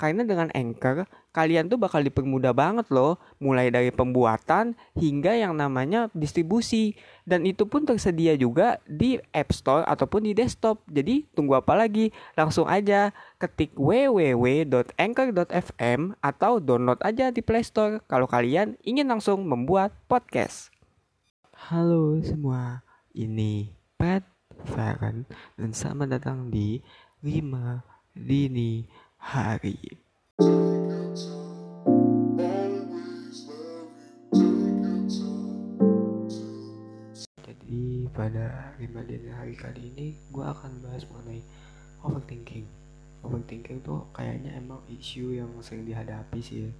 Karena 0.00 0.24
dengan 0.24 0.48
Anchor, 0.56 1.04
kalian 1.36 1.68
tuh 1.68 1.76
bakal 1.76 2.00
dipermudah 2.00 2.56
banget 2.56 2.88
loh, 2.88 3.20
mulai 3.36 3.68
dari 3.68 3.92
pembuatan 3.92 4.72
hingga 4.96 5.36
yang 5.36 5.52
namanya 5.52 6.08
distribusi. 6.16 6.96
Dan 7.28 7.44
itu 7.44 7.68
pun 7.68 7.84
tersedia 7.84 8.32
juga 8.32 8.80
di 8.88 9.20
App 9.36 9.52
Store 9.52 9.84
ataupun 9.84 10.24
di 10.24 10.32
desktop. 10.32 10.80
Jadi 10.88 11.28
tunggu 11.36 11.60
apa 11.60 11.76
lagi? 11.76 12.16
Langsung 12.32 12.64
aja 12.64 13.12
ketik 13.36 13.76
www.anchor.fm 13.76 14.80
atau 16.24 16.64
download 16.64 17.04
aja 17.04 17.28
di 17.28 17.44
Play 17.44 17.60
Store 17.60 18.00
kalau 18.08 18.24
kalian 18.24 18.80
ingin 18.80 19.04
langsung 19.04 19.44
membuat 19.44 19.92
podcast. 20.08 20.72
Halo 21.68 22.16
semua, 22.24 22.80
ini 23.12 23.76
Pat 24.00 24.24
Farhan 24.64 25.28
dan 25.60 25.76
selamat 25.76 26.16
datang 26.16 26.48
di 26.48 26.80
5 27.20 27.84
Dini 28.16 28.88
Hari. 29.20 29.76
Jadi 37.44 38.08
pada 38.16 38.72
5 38.80 38.88
Dini 39.04 39.28
Hari 39.28 39.52
kali 39.60 39.92
ini 39.92 40.16
gue 40.32 40.40
akan 40.40 40.80
bahas 40.80 41.04
mengenai 41.12 41.44
overthinking. 42.00 42.64
Overthinking 43.20 43.84
tuh 43.84 44.08
kayaknya 44.16 44.56
emang 44.56 44.80
isu 44.88 45.36
yang 45.36 45.52
sering 45.60 45.84
dihadapi 45.84 46.40
sih 46.40 46.64
ya. 46.64 46.72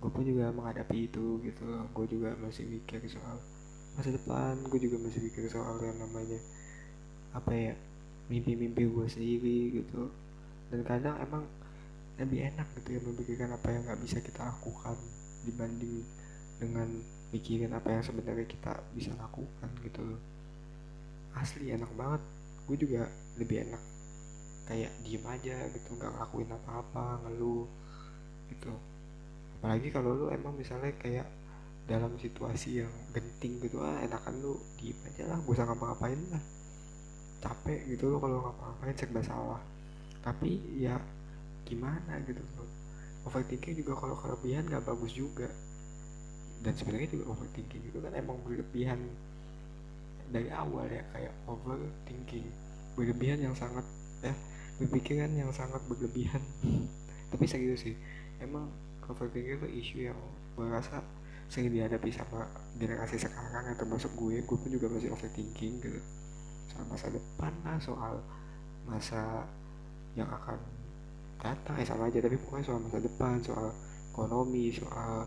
Gue 0.00 0.08
pun 0.08 0.24
juga 0.24 0.48
menghadapi 0.48 1.12
itu 1.12 1.44
gitu. 1.44 1.62
Gue 1.92 2.08
juga 2.08 2.32
masih 2.40 2.72
mikir 2.72 3.04
soal 3.04 3.36
masa 4.00 4.16
depan. 4.16 4.56
Gue 4.64 4.80
juga 4.80 4.96
masih 4.96 5.28
mikir 5.28 5.44
soal 5.52 5.76
yang 5.84 6.00
namanya 6.00 6.40
apa 7.36 7.52
ya 7.52 7.76
mimpi-mimpi 8.32 8.88
gue 8.88 9.06
sendiri 9.08 9.76
gitu 9.76 10.08
dan 10.72 10.80
kadang 10.88 11.16
emang 11.20 11.44
lebih 12.20 12.52
enak 12.52 12.68
gitu 12.80 12.88
ya 12.96 13.00
memikirkan 13.00 13.50
apa 13.56 13.66
yang 13.72 13.82
nggak 13.88 14.00
bisa 14.04 14.18
kita 14.20 14.44
lakukan 14.44 14.96
dibanding 15.42 16.04
dengan 16.60 16.88
mikirin 17.32 17.72
apa 17.72 17.88
yang 17.90 18.04
sebenarnya 18.04 18.46
kita 18.46 18.78
bisa 18.92 19.10
lakukan 19.16 19.70
gitu 19.82 20.04
asli 21.32 21.72
enak 21.72 21.88
banget. 21.96 22.22
Gue 22.68 22.76
juga 22.78 23.08
lebih 23.40 23.66
enak 23.66 23.82
kayak 24.62 24.92
diem 25.02 25.24
aja 25.26 25.56
gitu 25.74 25.88
nggak 25.98 26.12
ngelakuin 26.14 26.50
apa-apa 26.52 27.26
ngeluh 27.26 27.66
gitu. 28.52 28.72
Apalagi 29.58 29.88
kalau 29.90 30.14
lu 30.14 30.26
emang 30.30 30.54
misalnya 30.54 30.94
kayak 31.00 31.26
dalam 31.90 32.14
situasi 32.14 32.86
yang 32.86 32.92
genting 33.10 33.58
gitu 33.58 33.82
ah 33.82 33.98
enakan 34.06 34.38
lu 34.38 34.54
diem 34.78 34.94
aja 35.02 35.26
lah 35.34 35.38
gue 35.42 35.52
usah 35.52 35.66
ngapa-ngapain 35.66 36.20
lah. 36.30 36.42
Capek 37.42 37.90
gitu 37.90 38.06
loh 38.06 38.22
kalau 38.22 38.38
ngapa-ngapain 38.46 38.94
serba 38.94 39.22
salah. 39.26 39.62
Tapi 40.22 40.78
ya 40.78 41.01
gimana 41.72 42.20
gitu. 42.28 42.44
Loh 42.60 42.82
overthinking 43.26 43.78
juga 43.78 43.98
kalau 43.98 44.18
kelebihan 44.18 44.66
nggak 44.66 44.84
bagus 44.86 45.12
juga. 45.14 45.48
Dan 46.62 46.78
sebenarnya 46.78 47.10
juga 47.10 47.34
overthinking 47.34 47.90
itu 47.90 47.98
kan 47.98 48.14
emang 48.14 48.38
berlebihan 48.46 48.98
dari 50.30 50.48
awal 50.54 50.86
ya 50.86 51.02
kayak 51.10 51.34
overthinking. 51.50 52.46
Berlebihan 52.94 53.42
yang 53.42 53.54
sangat 53.54 53.82
ya 54.22 54.34
berpikiran 54.78 55.30
yang 55.34 55.50
sangat 55.50 55.82
berlebihan. 55.90 56.42
Tapi 57.32 57.44
serius 57.46 57.82
sih 57.82 57.96
emang 58.38 58.70
overthinking 59.06 59.58
itu 59.58 59.68
isu 59.82 59.96
yang 60.10 60.18
gue 60.54 60.66
rasa 60.68 61.02
sering 61.50 61.68
dihadapi 61.68 62.08
sama 62.08 62.48
generasi 62.80 63.20
sekarang 63.20 63.68
yang 63.68 63.76
termasuk 63.76 64.08
gue 64.16 64.40
gue 64.40 64.56
pun 64.56 64.70
juga 64.70 64.86
masih 64.90 65.10
overthinking 65.10 65.82
gitu. 65.82 66.00
Soal 66.70 66.86
masa 66.86 67.10
depan 67.10 67.52
lah 67.66 67.78
soal 67.82 68.22
masa 68.86 69.46
yang 70.14 70.28
akan 70.28 70.58
datang 71.42 71.74
ya 71.74 71.84
sama 71.90 72.06
aja 72.06 72.22
tapi 72.22 72.38
pokoknya 72.38 72.64
soal 72.70 72.78
masa 72.78 73.02
depan 73.02 73.42
soal 73.42 73.74
ekonomi 74.14 74.70
soal 74.70 75.26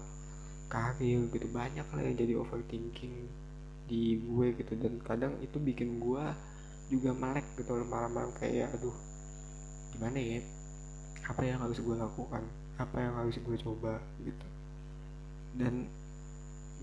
karir 0.70 1.26
gitu. 1.30 1.48
Banyak 1.50 1.88
lah 1.90 2.02
yang 2.02 2.16
jadi 2.18 2.34
overthinking 2.38 3.16
di 3.86 4.18
gue 4.22 4.48
gitu. 4.58 4.74
Dan 4.78 5.02
kadang 5.02 5.38
itu 5.42 5.58
bikin 5.62 6.02
gue 6.02 6.26
juga 6.90 7.12
melek 7.14 7.46
gitu. 7.58 7.74
Malam-malam 7.86 8.34
kayak 8.38 8.78
aduh 8.78 8.96
gimana 9.96 10.18
ya? 10.18 10.40
Apa 11.26 11.42
yang 11.46 11.60
harus 11.62 11.82
gue 11.82 11.96
lakukan? 11.96 12.44
Apa 12.78 12.98
yang 13.02 13.14
harus 13.18 13.38
gue 13.38 13.56
coba 13.62 14.02
gitu. 14.22 14.48
Dan 15.56 15.88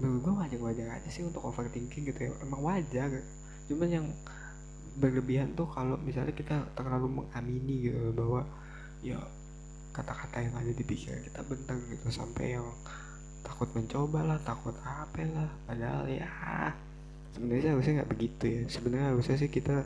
menurut 0.00 0.20
gue 0.24 0.34
wajar-wajar 0.40 0.88
aja 0.98 1.08
sih 1.12 1.22
untuk 1.22 1.44
overthinking 1.44 2.08
gitu 2.08 2.20
ya. 2.26 2.32
Emang 2.42 2.62
wajar. 2.64 3.22
Cuman 3.70 3.88
yang 3.90 4.06
berlebihan 4.92 5.56
tuh 5.56 5.64
kalau 5.72 5.96
misalnya 6.04 6.36
kita 6.36 6.68
terlalu 6.76 7.24
mengamini 7.24 7.88
gitu 7.88 8.12
bahwa 8.12 8.44
ya 9.02 9.18
kata-kata 9.92 10.40
yang 10.40 10.54
ada 10.56 10.72
di 10.72 10.84
pikiran 10.86 11.20
kita 11.20 11.40
bener 11.44 11.76
gitu. 11.90 12.06
Sampai 12.08 12.56
yang 12.56 12.66
takut 13.42 13.68
mencoba 13.74 14.22
lah 14.22 14.38
takut 14.46 14.74
apa 14.86 15.26
lah 15.26 15.50
padahal 15.66 16.06
ya 16.06 16.30
sebenarnya 17.34 17.74
harusnya 17.74 17.92
nggak 18.02 18.10
begitu 18.10 18.44
ya. 18.46 18.62
Sebenarnya 18.70 19.06
harusnya 19.12 19.36
sih 19.36 19.50
kita 19.50 19.84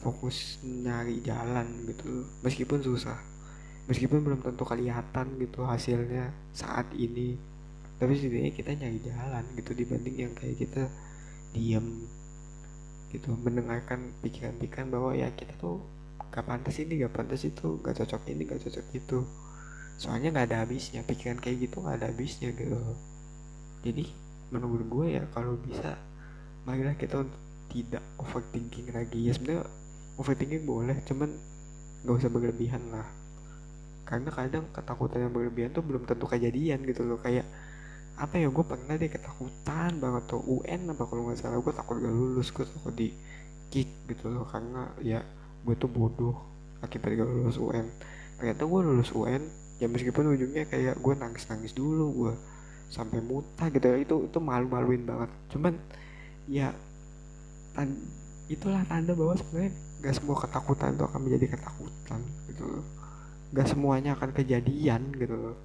fokus 0.00 0.62
nyari 0.62 1.20
jalan 1.20 1.66
gitu. 1.90 2.24
Meskipun 2.40 2.80
susah 2.80 3.34
meskipun 3.84 4.24
belum 4.24 4.40
tentu 4.40 4.64
kelihatan 4.64 5.36
gitu 5.36 5.60
hasilnya 5.68 6.32
saat 6.56 6.88
ini 6.96 7.36
tapi 8.00 8.16
setidaknya 8.16 8.52
kita 8.56 8.70
nyari 8.74 8.98
jalan 9.04 9.44
gitu 9.54 9.70
dibanding 9.76 10.16
yang 10.28 10.32
kayak 10.32 10.56
kita 10.56 10.88
diam 11.54 12.08
gitu 13.12 13.30
mendengarkan 13.38 14.10
pikiran-pikiran 14.24 14.90
bahwa 14.90 15.14
ya 15.14 15.30
kita 15.36 15.54
tuh 15.60 15.78
gak 16.34 16.44
pantas 16.50 16.74
ini 16.82 16.98
gak 16.98 17.14
pantas 17.14 17.46
itu. 17.46 17.78
Gak 17.78 17.94
cocok 18.02 18.22
ini 18.34 18.42
gak 18.50 18.58
cocok 18.66 18.86
itu. 18.90 19.18
Soalnya 19.94 20.34
nggak 20.34 20.46
ada 20.50 20.56
habisnya. 20.66 21.06
Pikiran 21.06 21.38
kayak 21.38 21.70
gitu 21.70 21.78
nggak 21.78 22.02
ada 22.02 22.06
habisnya 22.10 22.50
gitu 22.50 22.74
jadi 23.84 24.08
menurut 24.48 24.88
gue 24.88 25.06
ya 25.20 25.24
kalau 25.36 25.60
bisa 25.60 26.00
marilah 26.64 26.96
kita 26.96 27.20
tidak 27.68 28.00
overthinking 28.16 28.88
lagi. 28.96 29.28
Ya 29.28 29.36
sebenarnya 29.36 29.68
overthinking 30.16 30.64
boleh 30.64 30.96
cuman 31.04 31.36
nggak 32.00 32.16
usah 32.16 32.32
berlebihan 32.32 32.80
lah. 32.88 33.04
Karena 34.08 34.32
kadang 34.32 34.64
ketakutan 34.72 35.28
yang 35.28 35.32
berlebihan 35.36 35.70
tuh 35.76 35.84
belum 35.84 36.08
tentu 36.08 36.24
kejadian 36.24 36.80
gitu 36.88 37.04
loh. 37.04 37.20
Kayak 37.20 37.44
apa 38.16 38.40
ya 38.40 38.48
gue 38.48 38.64
pernah 38.64 38.96
deh 38.96 39.10
ketakutan 39.12 40.00
banget 40.00 40.22
tuh. 40.32 40.40
UN 40.40 40.96
apa 40.96 41.02
kalau 41.04 41.28
nggak 41.28 41.38
salah. 41.44 41.60
Gue 41.60 41.76
takut 41.76 42.00
gak 42.00 42.14
lulus 42.14 42.48
gue 42.56 42.64
takut 42.64 42.94
di 42.96 43.12
kick 43.68 44.08
gitu 44.08 44.32
loh. 44.32 44.48
Karena 44.48 44.88
ya 45.04 45.20
gue 45.64 45.74
tuh 45.74 45.88
bodoh. 45.88 46.36
Akibat 46.84 47.16
gak 47.16 47.24
lulus 47.24 47.56
UN 47.56 47.88
ternyata 48.34 48.66
gue 48.66 48.80
lulus 48.82 49.10
UN 49.14 49.42
ya 49.80 49.86
meskipun 49.90 50.36
ujungnya 50.36 50.68
kayak 50.68 50.98
gue 50.98 51.14
nangis 51.16 51.48
nangis 51.50 51.72
dulu 51.74 52.06
gue 52.12 52.32
sampai 52.92 53.18
muntah 53.24 53.72
gitu. 53.72 53.88
Itu 53.96 54.14
itu 54.28 54.38
malu 54.38 54.68
maluin 54.68 55.02
banget. 55.02 55.30
Cuman 55.50 55.74
ya 56.46 56.70
tan 57.72 57.90
itulah 58.52 58.84
tanda 58.84 59.16
bahwa 59.16 59.34
sebenarnya 59.34 59.72
gak 60.04 60.14
semua 60.20 60.36
ketakutan 60.36 60.94
itu 60.94 61.04
akan 61.08 61.20
menjadi 61.24 61.46
ketakutan 61.56 62.20
gitu 62.52 62.62
loh. 62.68 62.84
Gak 63.56 63.66
semuanya 63.70 64.10
akan 64.18 64.30
kejadian 64.36 65.14
gitu 65.16 65.34
loh. 65.34 65.56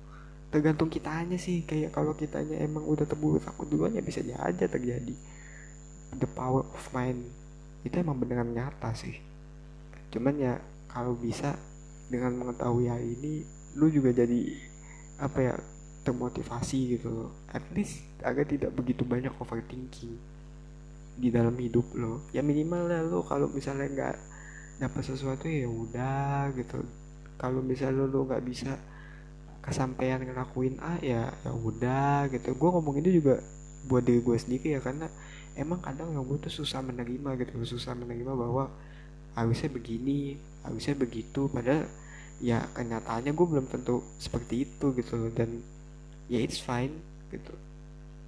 Tergantung 0.50 0.90
kitanya 0.90 1.38
sih. 1.38 1.68
Kayak 1.68 1.94
kalau 1.94 2.16
kitanya 2.16 2.58
emang 2.64 2.88
udah 2.88 3.06
terburu 3.06 3.38
takut 3.38 3.68
duluan 3.68 3.94
ya 3.94 4.02
bisa 4.02 4.24
aja 4.24 4.66
terjadi. 4.66 5.14
The 6.16 6.30
power 6.32 6.66
of 6.66 6.84
mind. 6.96 7.30
Itu 7.84 8.02
emang 8.02 8.18
beneran 8.18 8.56
nyata 8.56 8.92
sih 8.96 9.29
cuman 10.10 10.36
ya 10.38 10.54
kalau 10.90 11.14
bisa 11.14 11.54
dengan 12.10 12.34
mengetahui 12.38 12.90
hal 12.90 13.02
ini 13.02 13.46
lu 13.78 13.88
juga 13.94 14.10
jadi 14.14 14.58
apa 15.22 15.40
ya 15.40 15.56
termotivasi 16.02 16.98
gitu 16.98 17.30
at 17.54 17.62
least 17.76 18.02
agar 18.26 18.48
tidak 18.48 18.74
begitu 18.74 19.06
banyak 19.06 19.30
overthinking 19.38 20.18
di 21.20 21.30
dalam 21.30 21.54
hidup 21.60 21.84
lo. 22.00 22.24
Ya 22.32 22.40
minimal 22.40 22.88
lah 22.88 23.04
lo 23.04 23.28
kalau 23.28 23.52
misalnya 23.52 23.92
nggak 23.92 24.16
dapat 24.80 25.02
sesuatu 25.04 25.46
ya 25.52 25.68
udah 25.68 26.56
gitu. 26.56 26.80
Kalau 27.36 27.60
misalnya 27.60 28.08
lo 28.08 28.24
nggak 28.24 28.44
bisa 28.48 28.80
kesampaian 29.60 30.24
ngelakuin 30.24 30.80
A 30.80 30.98
ya 31.04 31.28
ya 31.44 31.52
udah 31.52 32.32
gitu. 32.32 32.56
Gue 32.56 32.70
ngomong 32.72 33.04
ini 33.04 33.20
juga 33.20 33.44
buat 33.86 34.08
diri 34.08 34.24
gue 34.24 34.38
sendiri 34.40 34.76
ya 34.76 34.80
karena 34.80 35.12
emang 35.60 35.84
kadang 35.84 36.16
yang 36.16 36.24
gue 36.24 36.40
tuh 36.40 36.64
susah 36.64 36.80
menerima 36.80 37.36
gitu 37.44 37.64
susah 37.68 37.96
menerima 37.96 38.32
bahwa 38.32 38.72
harusnya 39.38 39.70
begini 39.70 40.38
harusnya 40.64 40.96
begitu. 40.98 41.50
Padahal 41.50 41.86
ya 42.40 42.64
kenyataannya 42.72 43.32
gue 43.36 43.48
belum 43.48 43.68
tentu 43.68 44.00
seperti 44.16 44.64
itu 44.64 44.96
gitu 44.96 45.30
dan 45.36 45.60
ya 46.32 46.40
it's 46.40 46.62
fine 46.62 46.94
gitu. 47.34 47.54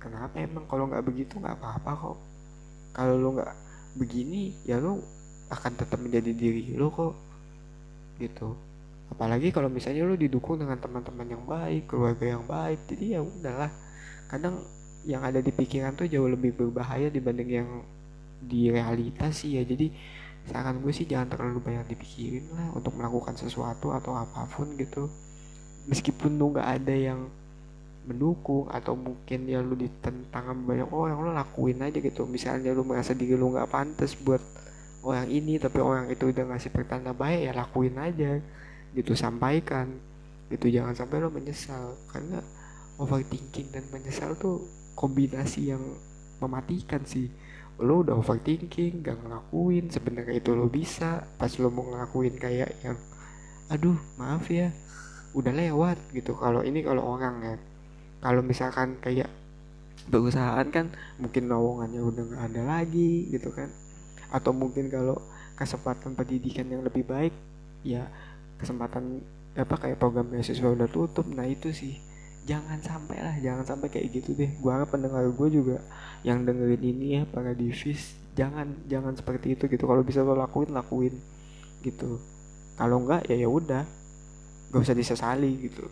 Kenapa 0.01 0.41
emang 0.41 0.65
kalau 0.65 0.89
nggak 0.89 1.05
begitu 1.05 1.37
nggak 1.37 1.57
apa-apa 1.61 1.91
kok? 1.93 2.17
Kalau 2.91 3.15
lo 3.15 3.29
nggak 3.39 3.53
begini 3.95 4.55
ya 4.65 4.81
lo 4.81 4.99
akan 5.51 5.71
tetap 5.75 5.99
menjadi 5.99 6.31
diri 6.33 6.73
lo 6.75 6.89
kok 6.89 7.13
gitu. 8.19 8.57
Apalagi 9.11 9.51
kalau 9.51 9.67
misalnya 9.67 10.07
lu 10.07 10.15
didukung 10.15 10.59
dengan 10.59 10.79
teman-teman 10.79 11.27
yang 11.27 11.43
baik 11.43 11.91
keluarga 11.91 12.39
yang 12.39 12.45
baik 12.47 12.79
jadi 12.87 13.19
ya 13.19 13.21
udahlah 13.21 13.71
kadang 14.31 14.63
yang 15.03 15.25
ada 15.25 15.41
di 15.41 15.51
pikiran 15.51 15.97
tuh 15.97 16.07
jauh 16.07 16.29
lebih 16.29 16.55
berbahaya 16.55 17.11
dibanding 17.11 17.49
yang 17.51 17.69
di 18.41 18.69
realitas 18.73 19.43
sih 19.45 19.57
ya. 19.57 19.63
Jadi 19.65 19.93
saran 20.49 20.81
gue 20.81 20.89
sih 20.89 21.05
jangan 21.05 21.37
terlalu 21.37 21.61
banyak 21.61 21.93
dipikirin 21.93 22.49
lah 22.57 22.73
untuk 22.73 22.97
melakukan 22.97 23.37
sesuatu 23.37 23.93
atau 23.93 24.17
apa 24.17 24.49
pun 24.49 24.73
gitu. 24.79 25.11
Meskipun 25.85 26.37
lu 26.37 26.53
nggak 26.53 26.69
ada 26.81 26.95
yang 26.95 27.29
mendukung 28.01 28.65
atau 28.73 28.97
mungkin 28.97 29.45
ya 29.45 29.61
lu 29.61 29.77
ditentang 29.77 30.65
banyak 30.65 30.89
orang 30.89 31.17
lu 31.21 31.31
lakuin 31.33 31.81
aja 31.85 32.01
gitu. 32.01 32.25
Misalnya 32.25 32.73
lu 32.73 32.81
merasa 32.81 33.13
diri 33.13 33.37
lu 33.37 33.53
nggak 33.53 33.69
pantas 33.69 34.17
buat 34.17 34.41
orang 35.01 35.29
ini 35.29 35.57
tapi 35.57 35.81
orang 35.81 36.09
itu 36.09 36.29
udah 36.29 36.53
ngasih 36.53 36.69
pertanda 36.73 37.13
baik 37.13 37.49
ya 37.49 37.51
lakuin 37.53 37.97
aja 38.01 38.41
gitu 38.97 39.13
sampaikan 39.13 39.89
gitu. 40.49 40.65
Jangan 40.69 40.97
sampai 40.97 41.21
lo 41.21 41.29
menyesal 41.29 41.97
karena 42.09 42.41
overthinking 42.97 43.73
dan 43.73 43.85
menyesal 43.93 44.33
tuh 44.37 44.65
kombinasi 44.97 45.73
yang 45.73 45.81
mematikan 46.41 47.05
sih 47.05 47.29
lo 47.79 48.03
udah 48.03 48.19
overthinking 48.19 49.05
gak 49.05 49.17
ngelakuin 49.23 49.87
sebenarnya 49.87 50.35
itu 50.37 50.51
lo 50.51 50.67
bisa. 50.67 51.23
Pas 51.39 51.51
lo 51.61 51.71
mau 51.71 51.87
ngelakuin 51.87 52.35
kayak 52.35 52.69
yang 52.83 52.97
aduh 53.71 53.95
maaf 54.19 54.51
ya 54.51 54.75
udah 55.31 55.53
lewat 55.55 55.97
gitu. 56.11 56.35
Kalau 56.35 56.65
ini 56.65 56.83
kalau 56.83 57.07
orang 57.15 57.35
ya 57.39 57.55
kalau 58.19 58.43
misalkan 58.43 58.99
kayak 58.99 59.31
perusahaan 60.09 60.65
kan 60.69 60.91
mungkin 61.21 61.47
lowongannya 61.47 62.01
udah 62.03 62.23
nggak 62.27 62.43
ada 62.51 62.61
lagi 62.67 63.31
gitu 63.31 63.49
kan. 63.55 63.71
Atau 64.31 64.51
mungkin 64.51 64.91
kalau 64.91 65.19
kesempatan 65.55 66.17
pendidikan 66.17 66.67
yang 66.67 66.81
lebih 66.83 67.05
baik 67.05 67.33
ya 67.81 68.05
kesempatan 68.57 69.21
apa 69.57 69.75
kayak 69.77 69.97
program 69.97 70.29
beasiswa 70.29 70.69
udah 70.69 70.89
tutup. 70.91 71.25
Nah 71.31 71.47
itu 71.47 71.71
sih 71.73 72.10
jangan 72.49 72.81
sampai 72.81 73.17
lah 73.21 73.35
jangan 73.37 73.65
sampai 73.65 73.87
kayak 73.93 74.07
gitu 74.21 74.33
deh. 74.33 74.49
Gua 74.57 74.81
harap 74.81 74.89
pendengar 74.93 75.25
gue 75.29 75.47
juga 75.49 75.77
yang 76.25 76.41
dengerin 76.45 76.81
ini 76.81 77.07
ya 77.21 77.23
para 77.29 77.53
divis 77.53 78.17
jangan 78.33 78.73
jangan 78.89 79.13
seperti 79.13 79.53
itu 79.57 79.69
gitu. 79.69 79.83
Kalau 79.85 80.01
bisa 80.01 80.25
lo 80.25 80.33
lakuin 80.33 80.73
lakuin 80.73 81.13
gitu. 81.85 82.17
Kalau 82.77 82.97
enggak 83.05 83.29
ya 83.29 83.37
ya 83.37 83.49
udah. 83.49 83.83
Gak 84.71 84.87
usah 84.87 84.95
disesali 84.95 85.67
gitu. 85.67 85.83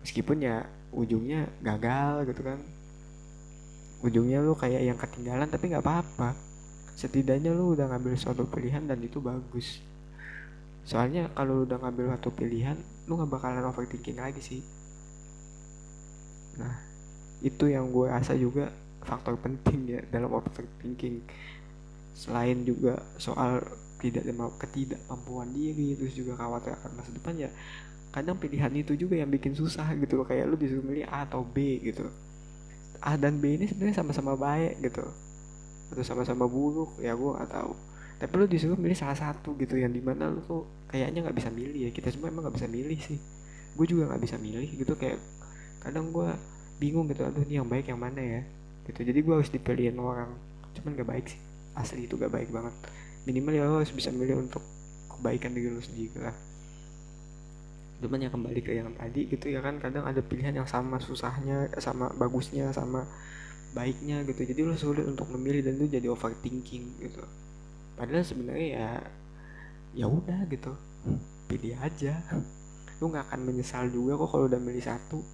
Meskipun 0.00 0.40
ya 0.40 0.64
ujungnya 0.96 1.46
gagal 1.60 2.32
gitu 2.32 2.42
kan. 2.42 2.58
Ujungnya 4.00 4.40
lu 4.40 4.56
kayak 4.56 4.82
yang 4.88 4.96
ketinggalan 4.96 5.44
tapi 5.52 5.68
nggak 5.68 5.84
apa-apa. 5.84 6.32
Setidaknya 6.96 7.52
lu 7.52 7.76
udah 7.76 7.92
ngambil 7.92 8.16
suatu 8.16 8.48
pilihan 8.48 8.88
dan 8.88 9.04
itu 9.04 9.20
bagus. 9.20 9.84
Soalnya 10.88 11.28
kalau 11.36 11.68
udah 11.68 11.76
ngambil 11.76 12.16
satu 12.16 12.32
pilihan 12.32 12.80
lu 13.04 13.20
nggak 13.20 13.30
bakalan 13.36 13.68
overthinking 13.68 14.16
lagi 14.16 14.40
sih 14.40 14.62
nah 16.56 16.74
itu 17.44 17.68
yang 17.68 17.92
gue 17.92 18.08
rasa 18.08 18.32
juga 18.32 18.72
faktor 19.06 19.38
penting 19.38 19.80
ya 19.86 20.00
dalam 20.10 20.34
overthinking. 20.34 21.22
Selain 22.16 22.64
juga 22.64 22.98
soal 23.20 23.60
tidak 24.00 24.28
ketidakmampuan 24.60 25.52
diri 25.52 25.96
terus 25.96 26.12
juga 26.12 26.36
khawatir 26.36 26.76
akan 26.76 26.90
masa 27.00 27.10
depan 27.16 27.34
ya 27.48 27.50
kadang 28.16 28.36
pilihan 28.40 28.72
itu 28.72 28.96
juga 28.96 29.20
yang 29.20 29.28
bikin 29.28 29.52
susah 29.52 29.92
gitu 30.00 30.16
loh. 30.16 30.24
Kayak 30.24 30.48
lu 30.48 30.56
disuruh 30.56 30.80
milih 30.80 31.04
A 31.04 31.28
atau 31.28 31.44
B 31.44 31.84
gitu. 31.84 32.08
A 33.04 33.20
dan 33.20 33.36
B 33.36 33.60
ini 33.60 33.68
sebenarnya 33.68 34.00
sama-sama 34.00 34.32
baik 34.32 34.80
gitu. 34.80 35.04
Atau 35.92 36.00
sama-sama 36.00 36.48
buruk 36.48 36.96
ya 37.04 37.12
gue 37.12 37.30
gak 37.36 37.52
tahu. 37.52 37.76
Tapi 38.16 38.32
lu 38.40 38.46
disuruh 38.48 38.80
milih 38.80 38.96
salah 38.96 39.20
satu 39.20 39.52
gitu 39.60 39.76
yang 39.76 39.92
di 39.92 40.00
mana 40.00 40.32
lu 40.32 40.40
tuh 40.48 40.64
kayaknya 40.88 41.28
nggak 41.28 41.36
bisa 41.36 41.52
milih 41.52 41.80
ya. 41.84 41.90
Kita 41.92 42.08
semua 42.08 42.32
emang 42.32 42.48
nggak 42.48 42.56
bisa 42.56 42.68
milih 42.72 42.98
sih. 43.04 43.20
Gue 43.76 43.84
juga 43.84 44.08
nggak 44.08 44.22
bisa 44.24 44.40
milih 44.40 44.70
gitu 44.72 44.96
kayak 44.96 45.20
kadang 45.86 46.10
gue 46.10 46.28
bingung 46.82 47.06
gitu 47.08 47.24
aduh 47.24 47.40
ini 47.46 47.62
yang 47.62 47.68
baik 47.68 47.88
yang 47.88 48.00
mana 48.00 48.18
ya? 48.18 48.42
Gitu. 48.86 49.00
Jadi 49.02 49.18
gue 49.22 49.34
harus 49.34 49.50
dipilihin 49.50 49.98
orang. 49.98 50.30
Cuman 50.78 50.98
gak 50.98 51.08
baik 51.08 51.26
sih. 51.30 51.40
Asli 51.78 52.06
itu 52.06 52.18
gak 52.18 52.32
baik 52.32 52.50
banget. 52.50 52.74
Minimal 53.26 53.52
ya 53.54 53.64
lo 53.66 53.82
harus 53.82 53.90
bisa 53.90 54.14
milih 54.14 54.46
untuk 54.46 54.62
kebaikan 55.10 55.50
diri 55.54 55.70
lo 55.72 55.82
sendiri 55.82 56.18
lah. 56.22 56.36
Cuman 57.98 58.20
yang 58.20 58.32
kembali 58.32 58.60
ke 58.60 58.76
yang 58.76 58.92
tadi 58.92 59.24
gitu 59.26 59.48
ya 59.48 59.64
kan 59.64 59.80
kadang 59.80 60.04
ada 60.04 60.20
pilihan 60.20 60.52
yang 60.52 60.68
sama 60.68 61.00
susahnya 61.00 61.72
sama 61.80 62.12
bagusnya 62.12 62.70
sama 62.70 63.08
baiknya 63.72 64.22
gitu. 64.28 64.44
Jadi 64.44 64.60
lo 64.62 64.76
sulit 64.76 65.08
untuk 65.08 65.26
memilih 65.32 65.64
dan 65.64 65.80
itu 65.80 65.88
jadi 65.96 66.06
overthinking 66.12 66.84
gitu. 67.02 67.24
Padahal 67.96 68.22
sebenarnya 68.22 68.68
ya 68.68 68.90
ya 69.96 70.06
udah 70.06 70.44
gitu. 70.52 70.76
Pilih 71.48 71.74
aja. 71.80 72.20
Lu 73.00 73.10
nggak 73.10 73.32
akan 73.32 73.40
menyesal 73.48 73.88
juga 73.88 74.20
kok 74.20 74.28
kalau 74.28 74.44
udah 74.46 74.60
milih 74.60 74.84
satu 74.84 75.24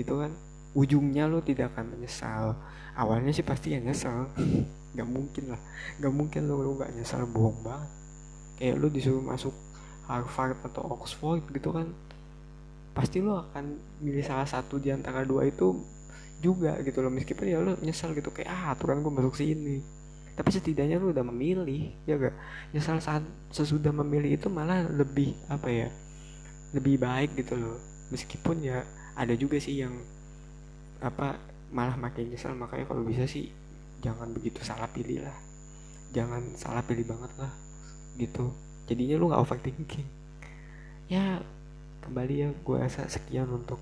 gitu 0.00 0.24
kan. 0.24 0.32
Ujungnya 0.72 1.28
lo 1.28 1.44
tidak 1.44 1.76
akan 1.76 1.96
menyesal. 1.96 2.56
Awalnya 2.96 3.36
sih 3.36 3.44
pasti 3.44 3.76
ya 3.76 3.80
nyesal 3.82 4.32
nggak 4.96 5.08
mungkin 5.08 5.52
lah. 5.52 5.60
Nggak 6.00 6.14
mungkin 6.16 6.40
lo 6.48 6.64
lo 6.64 6.70
nggak 6.80 6.92
nyesal 6.96 7.28
bohong 7.28 7.60
banget. 7.60 7.90
Kayak 8.56 8.74
lo 8.80 8.86
disuruh 8.88 9.24
masuk 9.24 9.54
Harvard 10.10 10.58
atau 10.66 10.82
Oxford 10.98 11.46
gitu 11.54 11.70
kan 11.70 11.86
pasti 12.90 13.22
lo 13.22 13.38
akan 13.38 13.78
milih 14.02 14.26
salah 14.26 14.48
satu 14.50 14.82
di 14.82 14.90
antara 14.90 15.22
dua 15.22 15.46
itu 15.46 15.78
juga 16.42 16.80
gitu 16.82 17.00
loh. 17.04 17.12
Meskipun 17.12 17.46
ya 17.46 17.62
lo 17.62 17.78
nyesal 17.78 18.16
gitu 18.16 18.34
kayak 18.34 18.50
ah 18.50 18.74
aturan 18.74 19.04
gue 19.04 19.12
masuk 19.12 19.38
sini. 19.38 19.80
Tapi 20.34 20.48
setidaknya 20.50 20.98
lo 20.98 21.12
udah 21.12 21.24
memilih 21.26 21.94
ya 22.08 22.16
gak 22.16 22.34
nyesal 22.74 22.98
saat 22.98 23.22
sesudah 23.52 23.92
memilih 23.92 24.40
itu 24.40 24.48
malah 24.48 24.88
lebih 24.88 25.36
apa 25.46 25.68
ya 25.68 25.88
lebih 26.74 26.98
baik 26.98 27.38
gitu 27.38 27.54
loh. 27.54 27.78
Meskipun 28.10 28.64
ya 28.64 28.82
ada 29.14 29.34
juga 29.34 29.56
sih 29.58 29.82
yang 29.82 29.94
apa 31.00 31.40
malah 31.70 31.96
makin 31.96 32.28
nyesal 32.28 32.52
makanya 32.52 32.84
kalau 32.90 33.06
bisa 33.06 33.24
sih 33.24 33.48
jangan 34.04 34.32
begitu 34.32 34.60
salah 34.64 34.88
pilih 34.90 35.22
lah. 35.24 35.36
Jangan 36.10 36.58
salah 36.58 36.82
pilih 36.82 37.06
banget 37.06 37.30
lah 37.38 37.52
gitu. 38.18 38.50
Jadinya 38.90 39.14
lu 39.20 39.30
nggak 39.30 39.42
overthinking. 39.44 40.08
Ya 41.06 41.42
kembali 42.02 42.34
ya 42.34 42.48
gue 42.50 42.76
rasa 42.80 43.06
sekian 43.06 43.46
untuk 43.52 43.78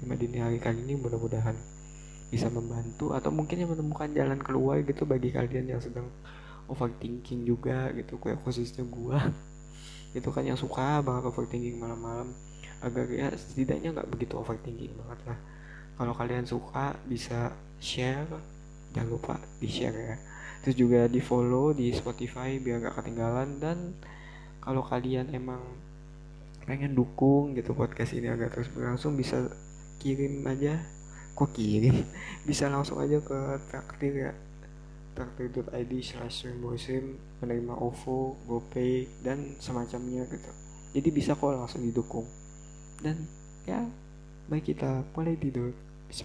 lima 0.00 0.16
dini 0.16 0.40
hari 0.40 0.56
kali 0.62 0.80
ini. 0.86 0.96
Mudah-mudahan 0.96 1.54
bisa 2.30 2.46
membantu 2.48 3.12
atau 3.12 3.28
mungkin 3.34 3.58
yang 3.58 3.74
menemukan 3.74 4.08
jalan 4.14 4.38
keluar 4.38 4.80
gitu 4.86 5.02
bagi 5.04 5.34
kalian 5.34 5.76
yang 5.76 5.80
sedang 5.82 6.08
overthinking 6.70 7.44
juga 7.44 7.92
gitu. 7.92 8.16
Kayak 8.16 8.40
khususnya 8.46 8.86
gue 8.86 9.18
itu 10.18 10.26
kan 10.34 10.42
yang 10.42 10.58
suka 10.58 11.04
banget 11.04 11.22
overthinking 11.30 11.78
malam-malam 11.78 12.34
agar 12.80 13.06
ya 13.12 13.28
setidaknya 13.36 13.92
nggak 13.92 14.08
begitu 14.08 14.40
overthinking 14.40 14.96
banget 14.96 15.20
lah. 15.28 15.38
Kalau 16.00 16.16
kalian 16.16 16.48
suka 16.48 16.96
bisa 17.04 17.52
share. 17.76 18.24
Jangan 18.96 19.10
lupa 19.12 19.36
di 19.60 19.68
share 19.68 19.98
ya. 20.00 20.16
Terus 20.64 20.76
juga 20.76 21.00
di 21.08 21.20
follow 21.20 21.76
di 21.76 21.92
Spotify 21.92 22.56
biar 22.56 22.80
gak 22.80 23.04
ketinggalan. 23.04 23.60
Dan 23.60 23.78
kalau 24.64 24.80
kalian 24.80 25.28
emang 25.36 25.60
pengen 26.64 26.96
dukung 26.96 27.52
gitu 27.56 27.76
podcast 27.76 28.16
ini 28.16 28.32
agak 28.32 28.56
terus 28.56 28.72
berlangsung 28.72 29.12
bisa 29.12 29.44
kirim 30.00 30.40
aja. 30.48 30.80
Kok 31.36 31.52
kirim? 31.52 32.00
Bisa 32.48 32.68
langsung 32.72 33.00
aja 33.00 33.20
ke 33.20 33.38
traktir 33.68 34.12
ya. 34.28 34.32
Traktir.id 35.16 35.92
slash 36.00 36.48
musim 36.56 37.20
menerima 37.44 37.76
OVO, 37.76 38.40
GoPay 38.48 39.20
dan 39.20 39.56
semacamnya 39.60 40.24
gitu. 40.28 40.50
Jadi 40.90 41.08
bisa 41.14 41.38
kok 41.38 41.54
langsung 41.54 41.86
didukung 41.86 42.26
dan 43.00 43.16
ya 43.64 43.80
baik 44.48 44.72
kita 44.72 45.04
mulai 45.16 45.36
tidur 45.40 45.72